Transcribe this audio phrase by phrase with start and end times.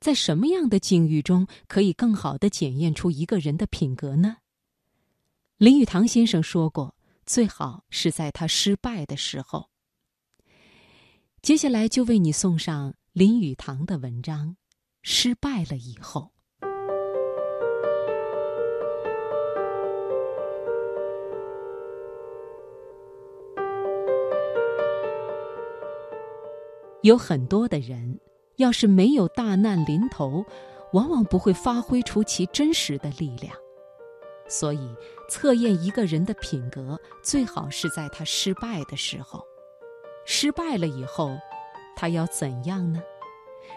[0.00, 4.38] 在什么样的境遇中可以更好的检验出一个人的品格呢？
[5.56, 6.94] 林语堂先生说过，
[7.26, 9.70] 最好是在他失败的时候。
[11.42, 14.50] 接下来就为你送上林语堂的文章
[15.02, 16.30] 《失败了以后》。
[27.02, 28.20] 有很多的人，
[28.58, 30.44] 要是没有大难临头，
[30.92, 33.52] 往往不会发挥出其真实的力量。
[34.48, 34.94] 所以，
[35.28, 39.44] 测验一个人的品格，最好是在他失败的时候。
[40.24, 41.36] 失败了以后，
[41.96, 43.00] 他要怎样呢？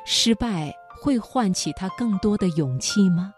[0.05, 3.33] 失败会唤起他更多的勇气吗？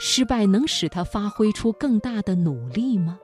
[0.00, 3.18] 失败能使他发挥出更大的努力吗？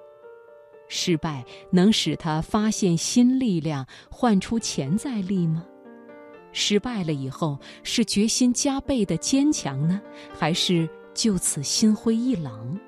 [0.88, 5.64] 失败能使他发现新力量，唤出潜在力吗？
[6.54, 10.00] 失败了以后，是决心加倍的坚强呢，
[10.38, 12.78] 还是就此心灰意冷？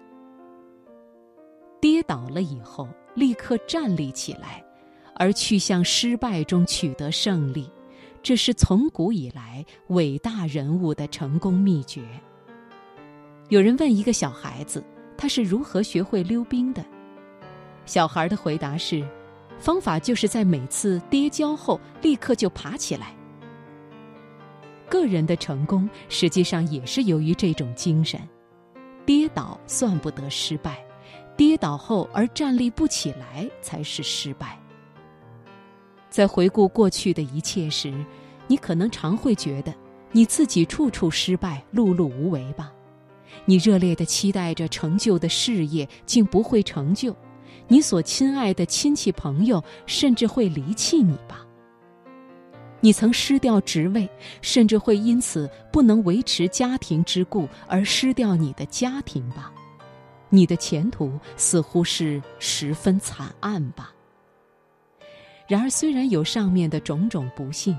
[1.81, 4.65] 跌倒了以后，立刻站立起来，
[5.17, 7.69] 而去向失败中取得胜利，
[8.23, 12.03] 这是从古以来伟大人物的成功秘诀。
[13.49, 14.83] 有人问一个小孩子，
[15.19, 16.85] 他是如何学会溜冰的？
[17.85, 19.05] 小孩的回答是：
[19.59, 23.16] 方法就是在每次跌跤后，立刻就爬起来。
[24.89, 28.21] 个人的成功实际上也是由于这种精神，
[29.05, 30.85] 跌倒算不得失败，
[31.37, 34.59] 跌倒后而站立不起来才是失败。
[36.09, 37.93] 在回顾过去的一切时，
[38.47, 39.75] 你可能常会觉得
[40.13, 42.73] 你自己处处失败、碌碌无为吧？
[43.45, 47.15] 你热烈的期待着成就的事业竟不会成就，
[47.69, 51.46] 你所亲爱的亲戚朋友甚至会离弃你吧？
[52.81, 54.09] 你曾失掉职位，
[54.43, 59.51] 甚至会因此不能维持家庭之故而失掉你的家庭吧？
[60.29, 63.93] 你的前途似乎是十分惨案吧？
[65.49, 67.77] 然而，虽然有上面的种种不幸，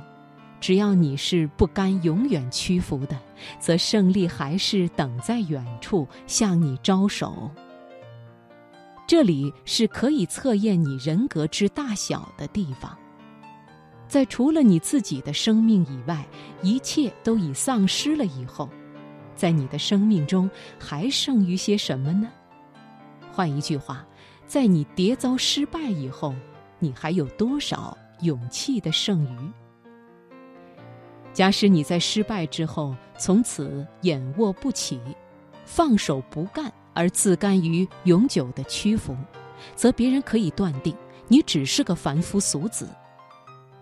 [0.60, 3.20] 只要你是不甘永远屈服的，
[3.60, 7.52] 则胜利还是等在远处向你招手。
[9.06, 12.98] 这里是可以测验你人格之大小的地方。
[14.08, 16.26] 在除了你自己的生命以外，
[16.62, 18.70] 一切都已丧失了以后，
[19.36, 22.30] 在你的生命中还剩余些什么呢？
[23.32, 24.06] 换一句话，
[24.46, 26.34] 在你跌遭失败以后，
[26.80, 29.52] 你还有多少勇气的剩余？
[31.34, 35.00] 假使你在失败之后从此眼卧不起，
[35.66, 39.16] 放手不干而自甘于永久的屈服，
[39.76, 40.96] 则别人可以断定
[41.28, 42.88] 你只是个凡夫俗子。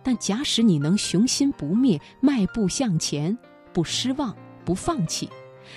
[0.05, 3.35] 但假使你能雄心不灭，迈步向前，
[3.73, 5.27] 不失望，不放弃，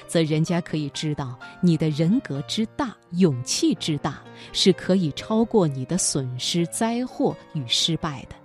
[0.06, 4.22] 则人家可以知道你的人格之大，勇气之大，
[4.52, 8.36] 是可以超过你的损失、灾祸与失败的。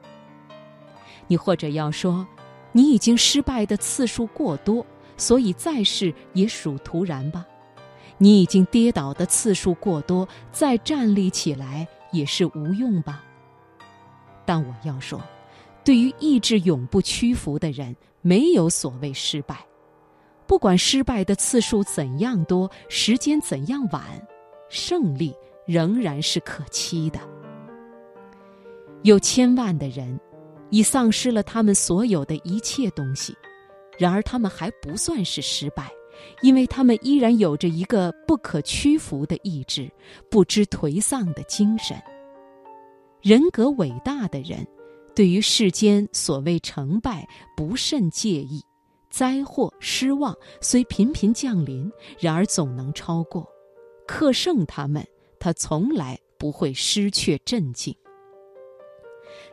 [1.28, 2.26] 你或者要说，
[2.72, 4.86] 你已经失败的次数过多，
[5.18, 7.46] 所以再试也属徒然吧？
[8.18, 13.22] 你已经跌倒的次数过多，再站立起来也是无用吧？
[14.46, 15.22] 但我要说。
[15.84, 19.58] 对于意志永不屈服的人，没有所谓失败。
[20.48, 24.04] 不管失败的次数怎样多，时间怎样晚，
[24.70, 25.36] 胜利
[25.66, 27.20] 仍然是可期的。
[29.02, 30.18] 有千万的人
[30.70, 33.36] 已丧失了他们所有的一切东西，
[33.98, 35.92] 然而他们还不算是失败，
[36.42, 39.92] 因为他们依然有着一个不可屈服的意志，
[40.30, 42.02] 不知颓丧的精神。
[43.22, 44.66] 人格伟大的人。
[45.16, 48.64] 对于世间所谓成败不甚介意，
[49.12, 53.48] 灾祸失望虽频频降临，然而总能超过，
[54.08, 55.08] 克胜他们，
[55.40, 57.96] 他从来不会失却镇静。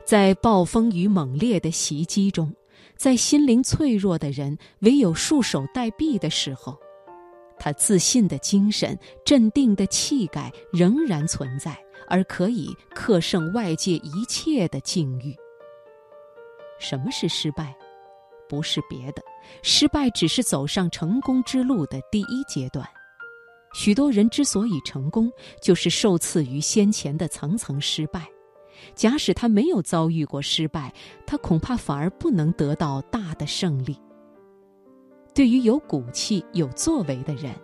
[0.05, 2.55] 在暴风雨猛烈的袭击中，
[2.97, 6.79] 在心灵脆弱的人唯有束手待毙的时候，
[7.59, 11.79] 他自信的精神、镇定的气概仍然存在，
[12.09, 15.37] 而可以克胜外界一切的境遇。
[16.81, 17.73] 什么是失败？
[18.49, 19.23] 不是别的，
[19.63, 22.85] 失败只是走上成功之路的第一阶段。
[23.73, 25.31] 许多人之所以成功，
[25.63, 28.27] 就是受赐于先前的层层失败。
[28.95, 30.93] 假使他没有遭遇过失败，
[31.25, 33.97] 他恐怕反而不能得到大的胜利。
[35.33, 37.55] 对于有骨气、有作为的人，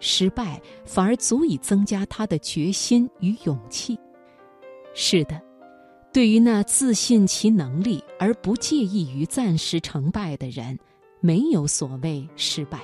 [0.00, 3.96] 失败反而足以增加他的决心与勇气。
[4.92, 5.40] 是的。
[6.12, 10.78] 对于那自信其能力而不介意于暂时成败的人，
[11.20, 12.78] 没有所谓失败。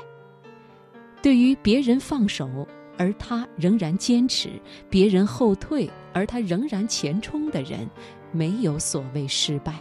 [1.21, 2.49] 对于别人放手
[2.97, 4.49] 而他仍然坚持，
[4.89, 7.87] 别人后退而他仍然前冲的人，
[8.33, 9.75] 没有所谓失败。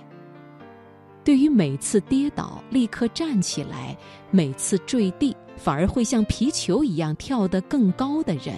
[1.24, 3.98] 对于每次跌倒立刻站起来，
[4.30, 8.56] 每次坠地反而会像皮球一样跳得更高的人，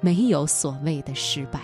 [0.00, 1.60] 没有所谓的失败。